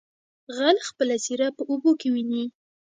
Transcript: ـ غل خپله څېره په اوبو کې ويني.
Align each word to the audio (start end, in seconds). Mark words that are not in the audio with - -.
ـ 0.29 0.55
غل 0.57 0.77
خپله 0.89 1.15
څېره 1.25 1.47
په 1.57 1.63
اوبو 1.71 1.91
کې 1.99 2.07
ويني. 2.13 2.43